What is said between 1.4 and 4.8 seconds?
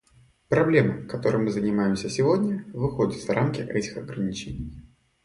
занимаемся сегодня, выходит за рамки этих ограничений.